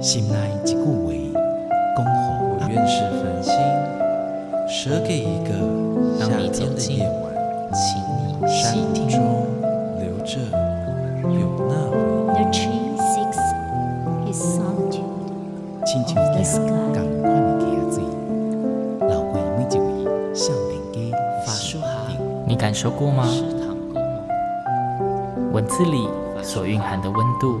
[0.00, 0.34] 心内
[0.64, 0.82] 一句话，
[1.94, 2.10] 恭候
[2.48, 3.52] 我愿是繁星，
[4.66, 5.50] 舍给一个
[6.18, 7.22] 夏天的夜晚，
[7.74, 8.72] 请你山
[9.10, 9.20] 中
[9.98, 10.40] 留着
[11.28, 11.36] 有
[11.68, 12.50] 那回忆。
[12.50, 13.20] 亲像一
[13.76, 13.76] 样
[15.84, 16.56] 同款的溪
[17.90, 18.00] 仔水，
[19.06, 19.80] 流过每一位
[20.34, 20.96] 少年家
[21.44, 23.28] 法树海，你感受过吗？
[25.52, 26.08] 文字里
[26.42, 27.60] 所蕴含的温度，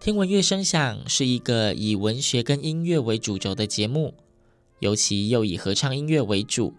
[0.00, 4.14] 听闻乐声响是一个以文学跟音乐为主轴的节目，
[4.78, 6.72] 尤其又以合唱音乐为主。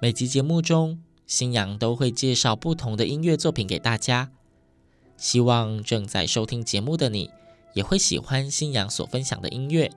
[0.00, 4.30] 每集节目中，新阳都会介绍不同的音乐作品给大家，
[5.18, 7.30] 希望正在收听节目的你
[7.74, 9.92] 也会喜欢新阳所分享的音乐。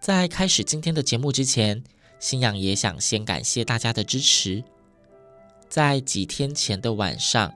[0.00, 1.84] 在开始今天的节目之前，
[2.18, 4.64] 新阳也想先感谢大家的支持。
[5.68, 7.54] 在几天前的晚上，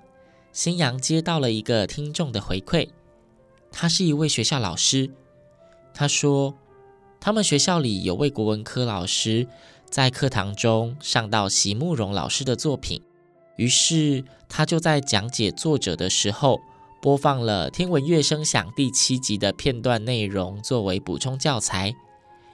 [0.52, 2.88] 新阳接到了一个听众的回馈，
[3.78, 5.10] 他是一位学校老师。
[5.92, 6.54] 他说，
[7.20, 9.46] 他们学校里有位国文科老师
[9.84, 13.02] 在课堂中上到席慕蓉老师的作品，
[13.56, 16.58] 于是他就在讲解作者的时候，
[17.02, 21.94] 播放了《听闻乐声响》第七集的片段内容作为补充教材。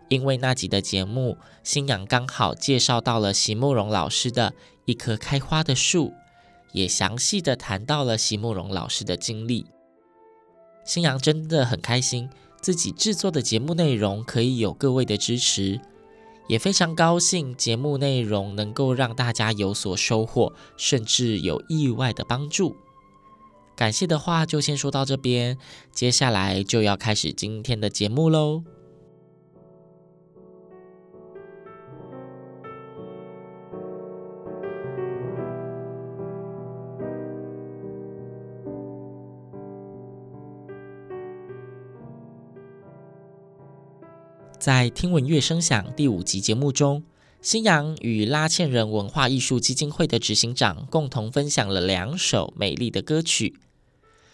[0.09, 4.53] 因为那集的节目，新阳刚好介绍到了席慕蓉老师的
[4.87, 6.13] 一棵开花的树，
[6.73, 9.67] 也详细的谈到了席慕蓉老师的经历。
[10.85, 12.29] 新阳真的很开心，
[12.61, 15.81] 自己制作的节目内容可以有各位的支持，
[16.49, 22.77] 也非常高兴节目内容能够让大家有所收获，甚至有意外的帮助。
[23.75, 25.57] 感谢的话就先说到这边，
[25.93, 28.63] 接下来就要开始今天的节目喽。
[44.63, 47.03] 在听闻乐声响第五集节目中，
[47.41, 53.59] 新阳与拉纤人文化艺术基金会的执行长共同分享了两首美丽的歌曲，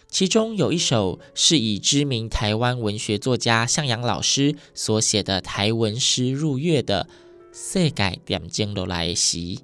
[0.07, 7.09] 其中有一首是以知名台湾文学作家向阳老师所写的台文诗入乐的
[7.75, 9.55] 《世界点钟就来袭》。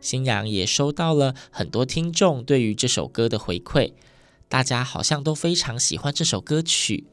[0.00, 3.92] 新阳也收到了很多听众对于这首歌的回馈，
[4.48, 7.08] 大家好像都非常喜欢这首歌曲，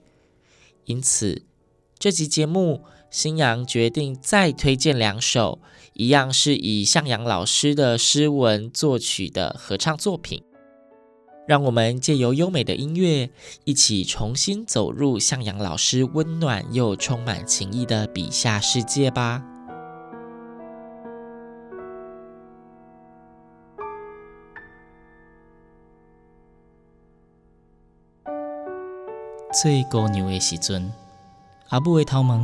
[0.86, 1.42] 因此。
[1.98, 5.60] 这集节目，星洋决定再推荐两首，
[5.94, 10.44] 一样是以向阳老师的诗文作曲的合唱作品。
[11.48, 13.30] 让我们借由优美的音乐，
[13.64, 19.44] 一起重新走入向阳老师温暖又充满情意的笔下世界吧。
[29.54, 31.05] 最姑娘的时阵。
[31.76, 32.40] 阿母的头毛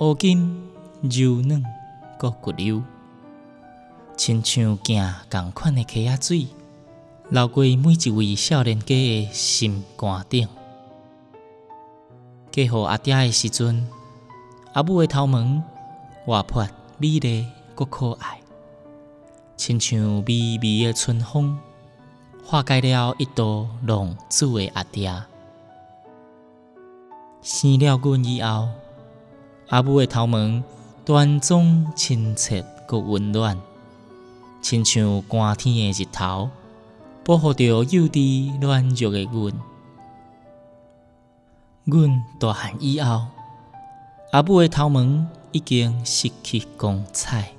[0.00, 0.70] 乌金
[1.02, 1.62] 柔软，
[2.16, 2.82] 阁骨溜，
[4.16, 6.46] 亲像镜同款的溪仔水，
[7.28, 10.48] 流过每一位少年家的心肝顶。
[12.50, 13.86] 嫁予阿爹的时阵，
[14.72, 15.62] 阿母的头毛
[16.24, 18.40] 活泼美丽，阁可爱，
[19.58, 21.58] 亲像微微的春风，
[22.42, 25.12] 化解了一道浪子的阿爹。
[27.44, 28.70] 生了阮以后，
[29.68, 30.62] 阿母的头毛
[31.04, 33.60] 端庄清澈，阁温暖，
[34.62, 36.48] 亲像寒天的日头，
[37.22, 39.52] 保护着幼稚软弱的阮。
[41.84, 43.26] 阮大汉以后，
[44.30, 47.52] 阿母的头毛已经失去光彩，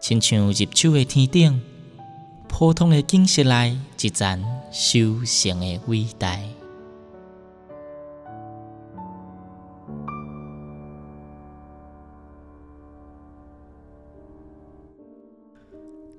[0.00, 1.60] 亲像入秋的天顶，
[2.46, 6.38] 普通的景色内一盏修行的伟大。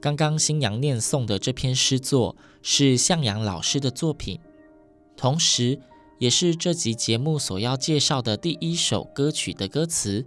[0.03, 4.37] 刚刚新娘念诵的这篇诗作是向阳老师的作品，
[5.15, 5.79] 同时
[6.19, 10.25] 也是这集节目所要介绍的第一首歌曲的歌词。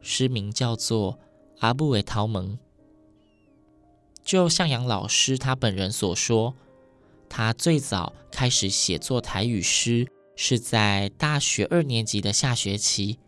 [0.00, 1.12] 诗名叫做
[1.60, 2.40] 《阿母的头毛》。
[4.24, 6.56] 就向阳老师他本人所说，
[7.28, 13.20] 他最早开始写作台语诗是在大学二年级的下学期。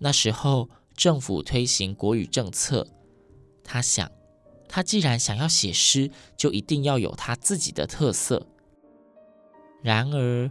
[0.00, 2.88] 那时候政府推行国语政策，
[3.62, 4.10] 他想，
[4.72, 8.46] 他既然想要写诗，就一定要有他自己的特色。
[9.82, 10.48] 然而，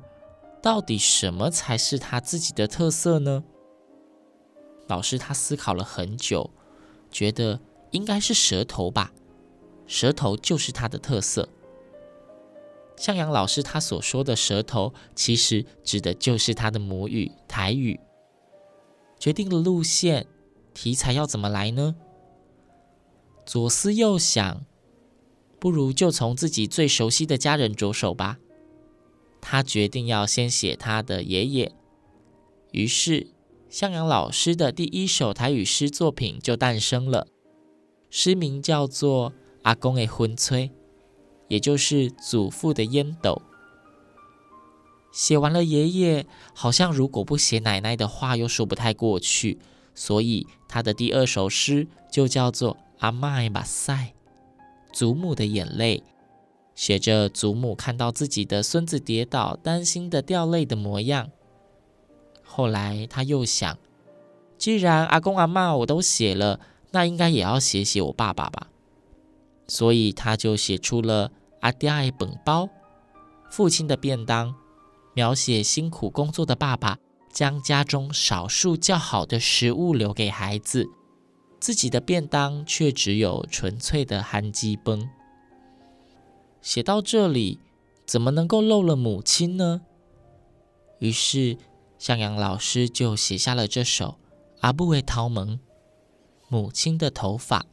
[0.61, 3.45] 到底什么才是他自己的特色呢？
[4.87, 6.51] 老师他思考了很久，
[7.09, 7.61] 觉得
[7.91, 9.13] 应该是舌头吧，
[9.87, 11.47] 舌头就是他的特色。
[12.97, 17.97] 向阳老师他所说的舌头，其实指的就是他的母语台语。
[19.17, 20.27] 决定了路线，
[20.73, 21.95] 题材要怎么来呢？
[23.51, 24.63] 左思右想，
[25.57, 28.37] 不如就从自己最熟悉的家人着手吧。
[29.41, 31.71] 他决定要先写他的爷爷，
[32.73, 33.31] 于是
[33.67, 37.25] 向阳老师的第一首台语诗作品就诞生了。
[38.11, 39.31] 诗名叫做
[39.63, 40.67] 《阿公的薰吹》，
[41.47, 43.41] 也就是祖父的烟斗。
[45.11, 49.57] 写完了爷爷，好像如果不写奶奶的话，又说不太过去，
[49.95, 53.91] 所以他的第二首诗就叫做《阿嬷的目屎》，
[54.91, 56.03] 祖母的眼泪。
[56.75, 61.29] 写着祖母看到自己的孙子跌倒，担心的掉泪的模样。
[62.43, 63.77] 后来他又想，
[64.57, 66.59] 既然阿公阿嬷我都写了，
[66.91, 68.67] 那应该也要写写我爸爸吧。
[69.67, 72.69] 所以他就写出了阿爹的本包，
[73.49, 74.55] 父亲的便当，
[75.13, 76.97] 描写辛苦工作的爸爸
[77.31, 80.89] 将家中少数较好的食物留给孩子，
[81.59, 85.09] 自己的便当却只有纯粹的憨鸡崩。
[86.61, 87.59] 写到这里，
[88.05, 89.81] 怎么能够漏了母亲呢？
[90.99, 91.57] 于是
[91.97, 94.05] 向阳老师就写下了这首
[94.59, 95.43] 《阿母的头毛》，
[96.47, 97.61] 母亲的头发。《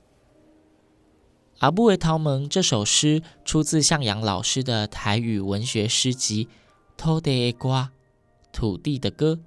[1.59, 6.45] 阿母的头毛》这首诗出自向阳老师的台语文学诗集
[6.97, 7.69] 《土地的歌》，
[8.53, 9.41] 土地的歌。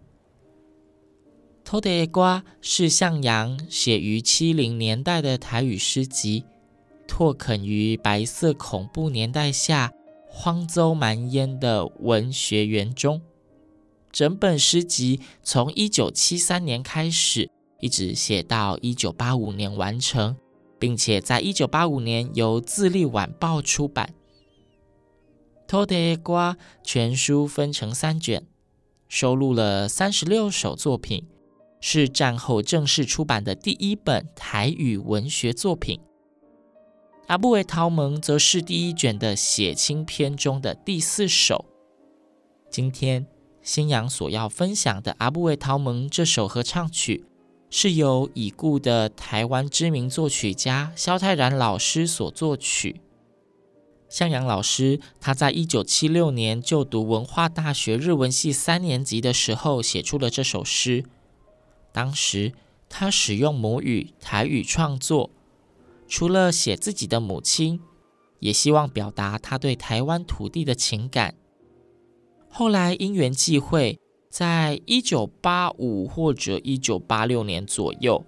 [1.70, 6.44] 偷的瓜是向阳写于七零年代的台语诗集。
[7.08, 9.94] 拓垦于白色恐怖年代下
[10.28, 13.22] 荒州蛮烟的文学园中，
[14.12, 20.36] 整本诗集从一九七三年开始，一直写到一九八五年完成，
[20.80, 24.16] 并且在一九八五年由自立晚报出版。
[25.68, 28.48] 偷的瓜全书分成三卷，
[29.08, 31.28] 收录了三十六首作品，
[31.80, 36.00] 是战后正式出版的第一本台语文学作品。
[37.28, 41.66] 阿母的头毛则是第一卷的写亲篇中的第四首。
[42.72, 43.28] 今天
[43.62, 47.26] 新阳所要分享的《阿母的头毛》这首合唱曲，
[47.70, 53.02] 是由已故的台湾知名作曲家萧泰然老师所作曲。
[54.10, 61.06] 向阳老师他在一九七六年就读文化大学日文系三年级的时候，写出了这首诗。
[62.00, 62.54] 当时
[62.88, 65.32] 他使用母语台语创作。
[66.08, 67.82] 除了写自己的母亲，
[68.40, 71.36] 也希望表达他对台湾土地的情感。
[72.48, 74.00] 后来因缘际会，
[74.30, 78.24] 在一九八五或者一九八六年左右，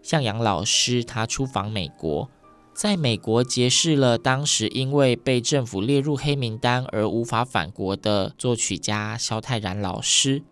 [0.00, 2.30] 向阳老师他出访美国，
[2.72, 10.42] 在美国结识了当时因为被政府列入黑名单而无法返国的作曲家萧泰然老师。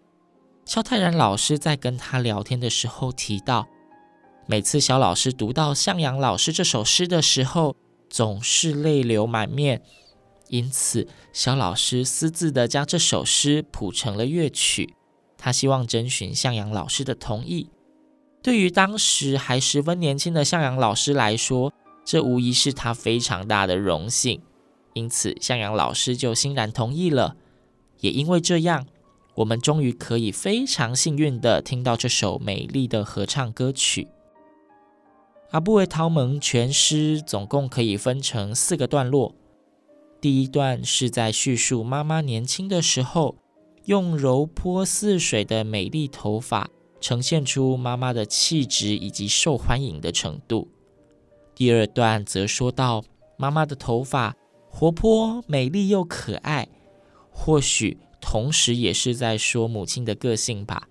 [0.71, 3.67] 肖泰然老师在跟他聊天的时候提到，
[4.47, 7.75] 每次肖老师读到向阳老师这首诗的时候，
[8.09, 9.83] 总是泪流满面。
[10.47, 14.95] 因此，肖老师私自的将这首诗谱成了乐曲。
[15.37, 17.69] 他希望征询向阳老师的同意。
[18.41, 21.73] 对于当时还十分年轻的向阳老师来说，
[22.05, 24.41] 这无疑是他非常大的荣幸。
[24.95, 27.35] 因此，向阳老师就欣然同意了。
[27.99, 28.87] 也因为这样，
[29.41, 34.09] 我们终于可以非常幸运的听到这首美丽的合唱歌曲。
[35.53, 39.35] 阿母的头毛全诗总共可以分成四个段落。
[40.21, 43.37] 第一段是在叙述妈妈年轻的时候，
[43.87, 46.69] 用柔波似水的美丽头发，
[47.01, 50.69] 呈现出妈妈的气质以及受欢迎的程度。
[51.55, 53.03] 第二段则说到
[53.39, 54.37] 妈妈的头发
[54.69, 56.69] 活泼、美丽又可爱，
[57.31, 60.89] 或许同时也是在说母亲的个性吧。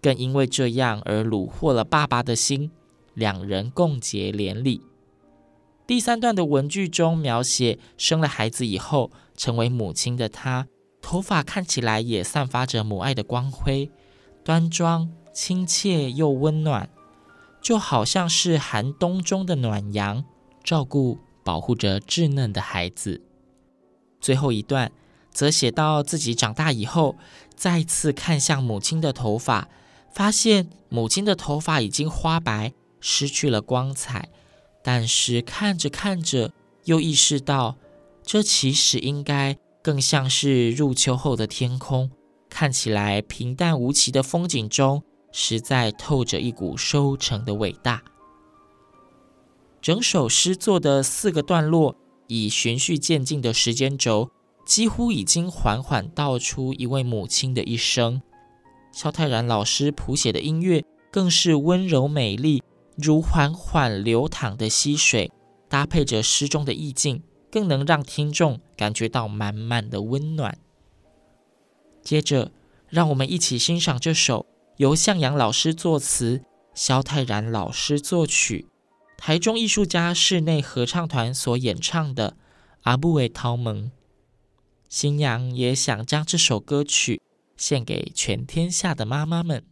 [0.00, 2.70] 更因为这样而虏获了爸爸的心。
[3.14, 4.80] 两人共结连理。
[5.86, 10.66] 第三段的文句中描写生了孩子以后，成为母亲的她，
[11.00, 13.88] 头发看起来也散发着母爱的光辉，
[14.42, 16.90] 端庄、亲切又温暖，
[17.62, 20.24] 就好像是寒冬中的暖阳，
[20.64, 23.22] 照顾、保护着稚嫩的孩子。
[24.20, 24.90] 最后一段
[25.34, 27.16] 则写到自己长大以后，
[27.54, 29.68] 再次看向母亲的头发，
[30.14, 34.30] 发现母亲的头发已经花白，失去了光彩。
[34.82, 36.52] 但是看着看着，
[36.84, 37.76] 又意识到，
[38.22, 42.10] 这其实应该更像是入秋后的天空，
[42.48, 48.02] 看起来平淡无奇的风景中，实在透着一股收成的伟大。
[49.80, 54.30] 整首诗作的四个段落，以循序渐进的时间轴，
[54.64, 58.22] 几乎已经缓缓道出一位母亲的一生。
[58.92, 62.62] 萧泰然老师谱写的音乐更是温柔美丽，
[62.96, 65.30] 如缓缓流淌的溪水，
[65.68, 70.58] 搭配着诗中的意境，更能让听众感觉到满满的温暖。
[72.02, 72.52] 接着，
[72.88, 76.42] 让我们一起欣赏这首由向阳老师作词、
[76.74, 78.68] 萧泰然老师作曲。
[79.16, 82.30] 台中艺术家室内合唱团所演唱的
[82.82, 83.72] 《阿母的头毛》，
[84.88, 87.20] 新娘也想将这首歌曲
[87.56, 89.64] 献给全天下的妈妈们。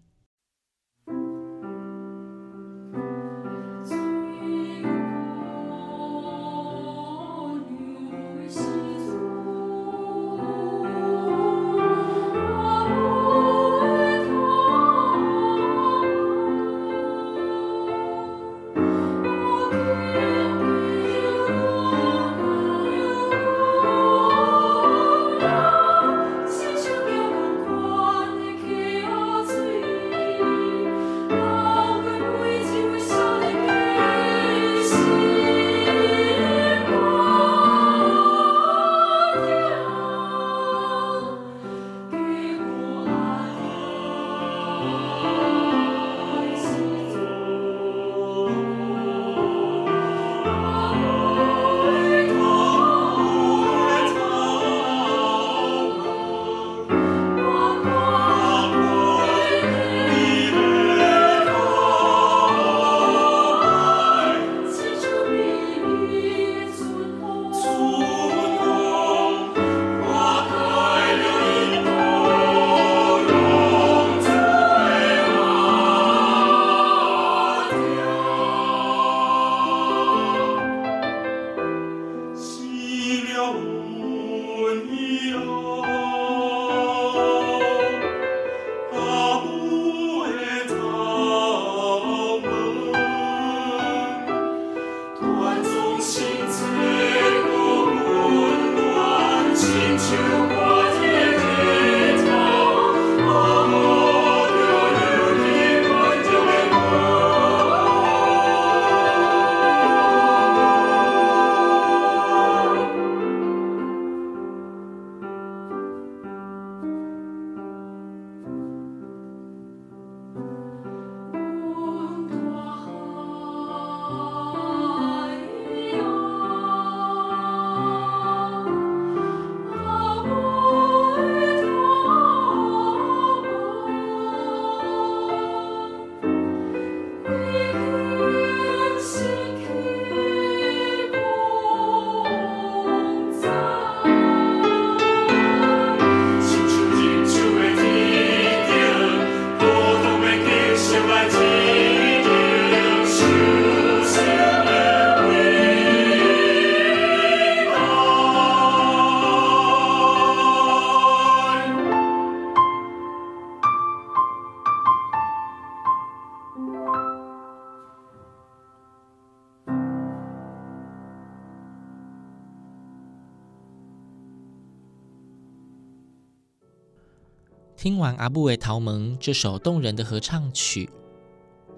[178.17, 180.89] 阿布韦陶蒙这首动人的合唱曲，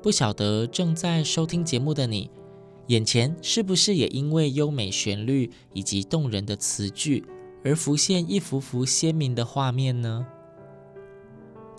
[0.03, 2.31] 不晓得正在收听节目的你，
[2.89, 7.25] 眼前是不是也因为优美旋律以及动人的词句
[7.65, 10.27] 而浮现一幅幅鲜明的画面呢？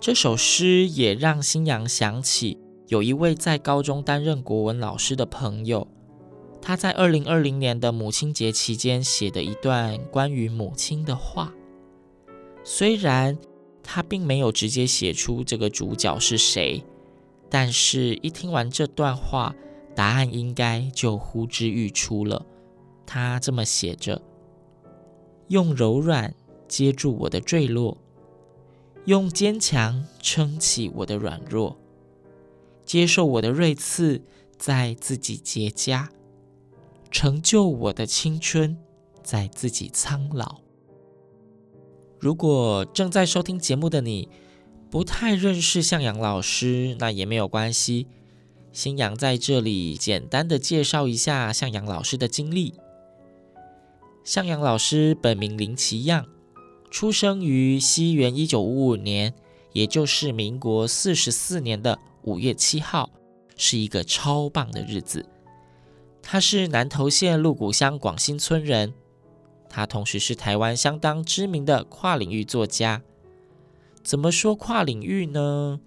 [0.00, 2.58] 这首诗也让星洋想起
[2.88, 5.88] 有一位在高中担任国文老师的朋友，
[6.60, 11.52] 他在二零二零年的母亲节期间写的一段关于母亲的话，
[12.64, 13.38] 虽然。
[13.88, 16.82] 他并没有直接写出这个主角是谁，
[17.48, 19.54] 但是一听完这段话，
[19.94, 22.44] 答案应该就呼之欲出了。
[23.06, 24.20] 他这么写着：
[25.46, 26.34] 用柔软
[26.66, 27.96] 接住我的坠落，
[29.04, 31.78] 用坚强撑起我的软弱，
[32.84, 34.20] 接受我的锐刺
[34.58, 36.08] 在自己结痂，
[37.12, 38.76] 成就我的青春
[39.22, 40.65] 在自己苍老。
[42.18, 44.28] 如果正在收听节目的你
[44.90, 48.06] 不太认识向阳老师，那也没有关系。
[48.72, 52.74] 新阳在这里简单的介绍一下向阳老师的经历。
[54.24, 56.26] 向阳老师本名林其样，
[56.90, 59.32] 出生于西元一九五五年，
[59.72, 63.10] 也就是民国四十四年的五月七号，
[63.56, 65.24] 是一个超棒的日子。
[66.22, 68.92] 他是南投县鹿谷乡广新村人。
[69.68, 73.02] 他同时是台湾相当知名的跨领域作家。
[74.02, 75.80] 怎么说跨领域呢？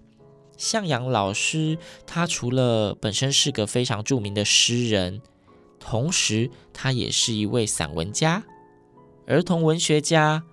[0.56, 5.22] 向阳老师，他除了本身是个非常著名的诗人，
[5.78, 8.44] 同时他也是一位散文家、
[9.26, 10.44] 儿童文学家、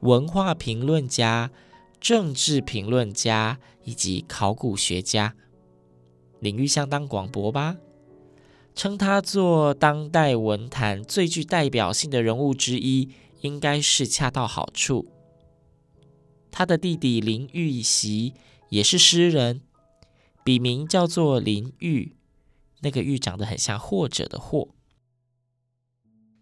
[0.00, 1.50] 文化评论家、
[1.98, 5.34] 政治评论家以及考古学家，
[6.40, 7.76] 领域相当广博吧。
[8.76, 13.08] 称他做当代文坛最具代表性的人物之一，
[13.40, 15.10] 应该是恰到好处。
[16.50, 18.34] 他的弟弟林玉锡
[18.68, 19.62] 也是诗人，
[20.44, 22.14] 笔名叫做林玉，
[22.82, 24.68] 那个玉长得很像或者的或。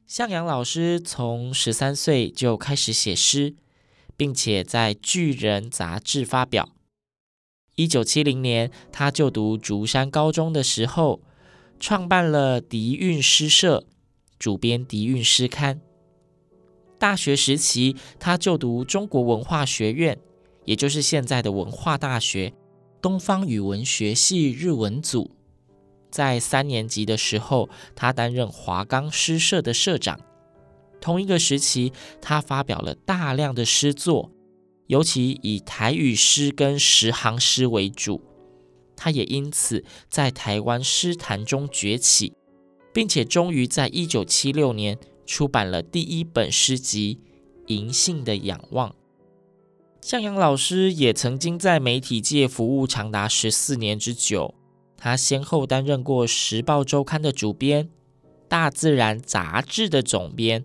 [0.05, 3.55] 向阳老师从十三岁就开始写诗，
[4.17, 6.69] 并且在《巨人》杂志发表。
[7.76, 11.23] 一九七零年，他就读竹山高中的时候，
[11.78, 13.85] 创办了迪韵诗社，
[14.38, 15.81] 主编迪韵诗刊。
[16.99, 20.19] 大学时期，他就读中国文化学院，
[20.64, 22.54] 也就是现在的文化大学，
[23.02, 25.31] 东方语文学系日文组。
[26.11, 30.19] 在三年级的时候，他担任华冈诗社的社长。
[31.00, 34.31] 同一个时期，他发表了大量的诗作，
[34.87, 38.23] 尤其以台语诗跟十行诗为主。
[38.97, 42.33] 他也因此在台湾诗坛中崛起，
[42.93, 47.19] 并且终于在一九七六年出版了第一本诗集
[47.75, 48.91] 《银杏的仰望》。
[50.01, 54.54] 向阳老师也曾经在媒体界服务长达十四年之久，
[54.99, 57.87] 他先后担任过《时报周刊》的主编、
[58.47, 60.63] 《大自然》杂志的总编、《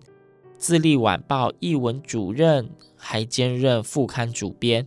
[0.58, 4.84] 自立晚报》译文主任，还兼任副刊主编、《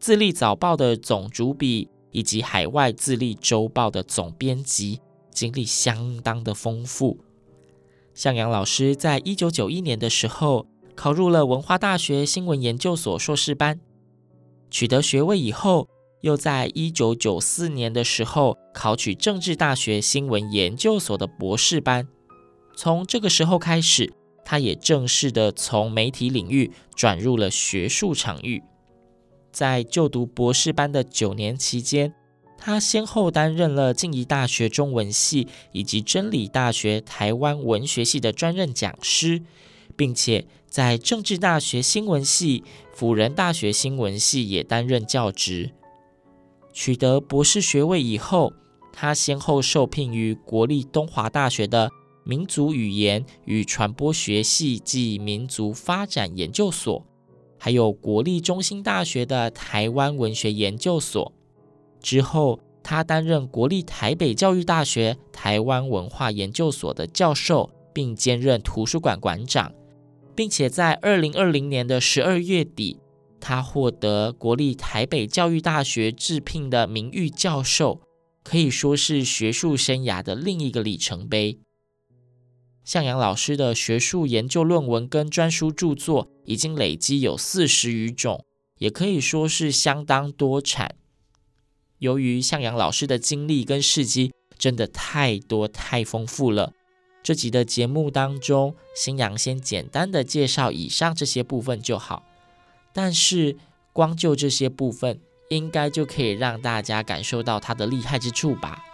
[0.00, 1.88] 自立早报》的总主笔。
[2.12, 7.18] 以及海外自立周报的总编辑，经历相当的丰富。
[8.14, 13.80] 向阳老师在一九九一年的时候考入了文化大学新闻研究所硕士班，
[14.70, 15.88] 取得学位以后，
[16.20, 22.06] 又在一九九四年的时候考取政治大学新闻研究所的博士班。
[22.76, 24.12] 从这个时候开始，
[24.44, 28.62] 他也正式的从媒体领域转入了学术场域。
[29.52, 32.14] 在就读博士班的九年期间，
[32.56, 39.42] 他先后担任了静宜大学中文系以及真理大学台湾文学系的专任讲师，
[39.94, 45.72] 并且在政治大学新闻系、辅仁大学新闻系也担任教职。
[46.72, 48.54] 取得博士学位以后，
[48.92, 51.90] 他先后受聘于国立东华大学的
[52.24, 57.04] 民族语言与传播学系暨民族发展研究所。
[57.64, 61.32] 还有国立中兴大学的台湾文学研究所，
[62.00, 69.72] 之后他担任国立台北教育大学台湾文化研究所的教授，并兼任图书馆馆长，
[70.34, 72.98] 并且在二零二零年的十二月底，
[73.38, 78.00] 他获得国立台北教育大学致聘的名誉教授，
[78.42, 81.60] 可以说是学术生涯的另一个里程碑。
[82.82, 88.44] 向阳老师的学术研究论文跟专书著作已经累积有四十余种，
[88.78, 90.96] 也可以说是相当多产。
[91.98, 96.72] 由于向阳老师的经历跟事迹真的太多太丰富了，
[97.22, 102.24] 这集的节目当中，新阳先简单的介绍以上这些部分就好。
[102.92, 103.56] 但是
[103.92, 108.84] 光就这些部分，应该就可以让大家感受到他的厉害之处吧。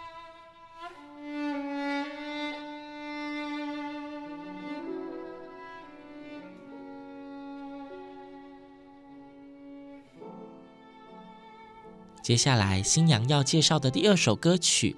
[12.29, 14.97] 接下来，新娘要介绍的第二首歌曲，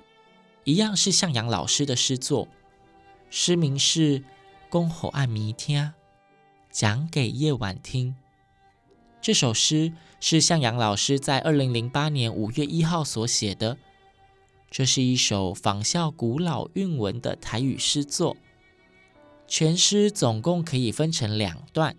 [0.65, 2.49] 一样是向阳老师的诗作，
[3.31, 4.19] 诗名是
[4.69, 5.81] 《讲给暗暝听》，
[6.73, 8.17] 讲给夜晚听。
[9.23, 13.79] 这首诗是向阳老师在二零零八年五月一号所写的，
[14.69, 18.37] 这是一首仿效古老韵文的台语诗作。
[19.47, 21.95] 全诗总共可以分成两段，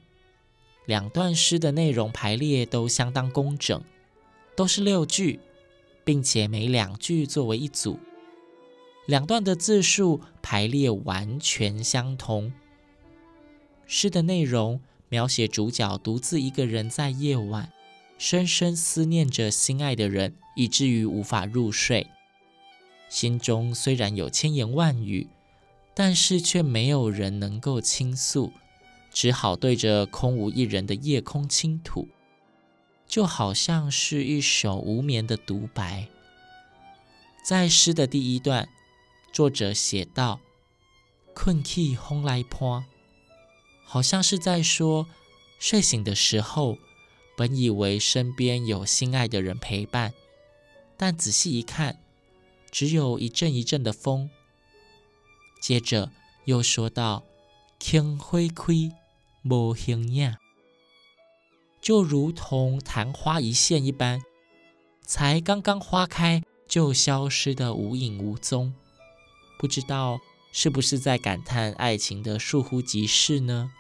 [0.86, 3.82] 两段诗的内容排列都相当工整。
[4.56, 5.40] 都是六句，
[6.04, 8.00] 并且每两句作为一组，
[9.06, 12.52] 两段的字数排列完全相同。
[13.86, 17.72] 诗的内容描写主角独自一个人在夜晚，
[18.18, 22.08] 深深思念着心爱的人，以至于无法入睡。
[23.10, 25.28] 心中虽然有千言万语，
[25.94, 28.54] 但是却没有人能够倾诉，
[29.12, 32.08] 只好对着空无一人的夜空倾吐，
[33.12, 36.08] 就好像是一首无眠的独白。
[37.44, 38.70] 在诗的第一段，
[39.34, 40.40] 作者写道
[41.36, 42.86] ：“困起风来坡”，
[43.84, 45.08] 好像是在说，
[45.60, 46.78] 睡醒的时候，
[47.36, 50.14] 本以为身边有心爱的人陪伴，
[50.96, 52.00] 但仔细一看，
[52.72, 54.30] 只有一阵一阵的风。
[55.62, 56.14] 接着
[56.46, 57.26] 又说道
[57.78, 58.96] ：“空花开，
[59.44, 60.34] 无形影”，
[61.82, 64.22] 就如同昙花一现一般，
[65.04, 68.74] 才刚刚花开，就消失得无影无踪。
[69.58, 70.20] 不知道
[70.52, 73.72] 是不是在感叹爱情的倏忽即逝呢？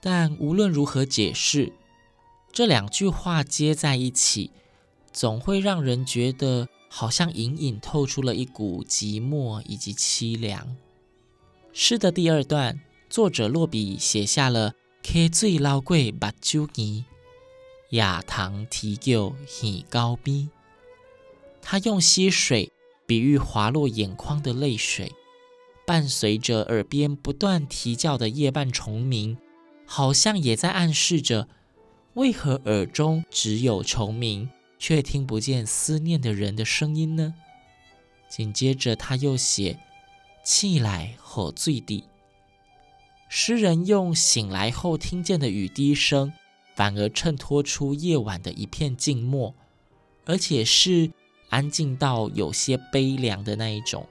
[0.00, 1.72] 但无论如何解释，
[2.52, 4.50] 这两句话接在一起，
[5.12, 10.76] 总会让人觉得好像隐隐透出了一股寂寞以及凄凉。
[11.72, 12.80] 诗的第二段，
[13.10, 14.74] 作者落笔写下了
[15.08, 17.04] “溪水流过目睭墘，
[17.90, 20.50] 夜窗啼叫耳高边”，
[21.62, 22.72] 他用溪水。
[23.06, 25.12] 比喻滑落眼眶的泪水，
[25.86, 29.38] 伴随着耳边不断啼叫的夜半虫鸣，
[29.86, 31.46] 好像也在暗示着：
[32.14, 37.34] 为何耳中只有虫鸣，却听不见思念的人的声音呢？
[38.28, 39.78] 紧接着他又写：
[40.44, 42.02] 醒来后水滴。
[43.28, 46.32] 诗人用醒来后听见的雨滴声，
[46.74, 49.54] 反而衬托出夜晚的一片静默，
[50.24, 51.10] 而且是。
[51.48, 54.08] 安静到有些悲凉的那一种。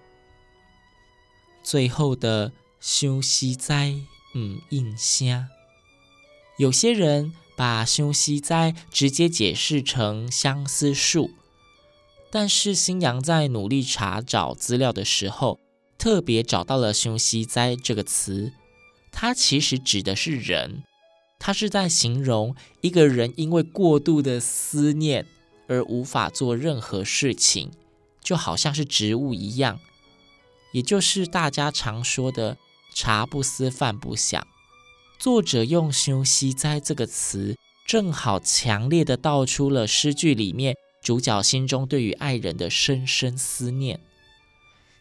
[1.62, 3.94] 最后的“想实在”
[4.34, 5.46] 嗯，应声。
[6.58, 11.32] 有些人把“想实在”直接解释成相思树，
[12.32, 15.60] 但是新阳在努力查找资料的时候，
[15.98, 18.54] 特别找到了“想实在”这个词，
[19.16, 20.84] 它其实指的是人，
[21.40, 25.26] 它是在形容一个人因为过度的思念。
[25.68, 27.72] 而无法做任何事情，
[28.22, 29.80] 就好像是植物一样，
[30.74, 32.58] 也就是大家常说的
[32.94, 34.46] “茶不思饭不想”。
[35.18, 44.00] 作者用“休息哉”这个词，正好强烈的道出了诗句里面主角心中对于爱人的深深思念。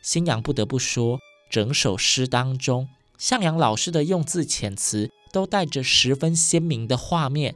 [0.00, 1.18] 新阳不得不说，
[1.50, 7.54] 整首诗当中，向阳老师的用字遣词都带着十分鲜明的画面。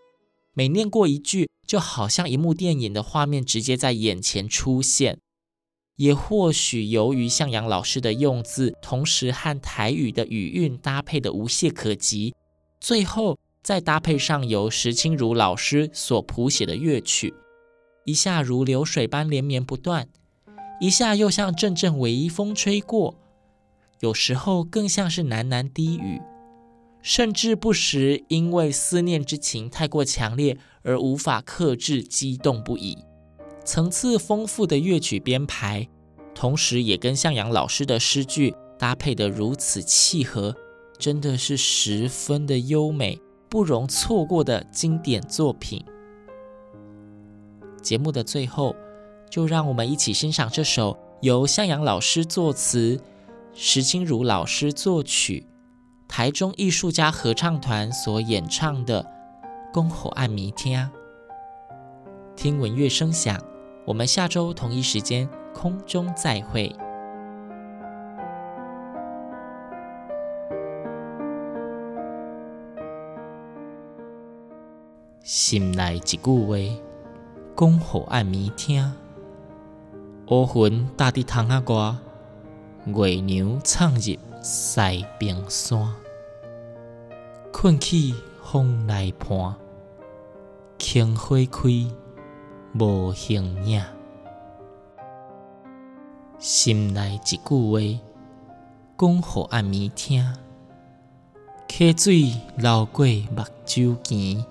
[0.55, 5.19] 每念过一句，就好像一幕电影的画面直接在眼前出现。
[5.97, 12.35] 也或许由于向阳老师的用字，同时和台语的语韵搭配的无懈可击，
[12.81, 17.35] 最后再搭配上由石清如老师所谱写的乐曲，
[18.05, 20.09] 一下如流水般连绵不断，
[20.81, 23.17] 一下又像阵阵微风吹过，
[24.01, 26.21] 有时候更像是喃喃低语。
[27.01, 32.99] 甚至不时因为思念之情太过强烈而无法克制，激动不已。
[33.65, 35.89] 层次丰富的乐曲编排，
[36.35, 40.55] 同时也跟向阳老师的诗句搭配得如此契合，
[40.99, 45.85] 真的是十分的优美，不容错过的经典作品。
[47.81, 48.75] 节目的最后，
[49.31, 53.01] 就让我们一起欣赏这首由向阳老师作词，
[53.61, 55.45] 石青如老师作曲。
[56.07, 59.03] 台中艺术家合唱团所演唱的
[59.75, 60.79] 《讲予暗暝听》，
[62.37, 63.37] 听闻乐声响。
[63.85, 66.73] 我们下周同一时间空中再会。
[75.25, 76.57] 心内一句话，
[77.57, 78.93] 讲予暗暝听。
[80.29, 81.97] 乌云罩伫窗仔外，
[82.95, 85.95] 月娘藏入西边山，
[87.53, 89.55] 困起风来伴，
[90.79, 91.69] 空花开
[92.79, 93.83] 无形影。
[96.39, 98.01] 心内一句话，
[98.97, 100.35] 讲予暗暝听。
[101.69, 104.45] 溪水流过目睭前，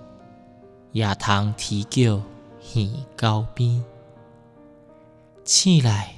[0.92, 3.84] 夜虫啼叫耳高边。
[5.44, 6.14] 醒来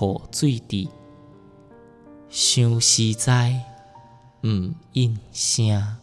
[0.00, 0.88] 予水滴。
[2.30, 3.60] 想思在，
[4.44, 5.99] 毋应声。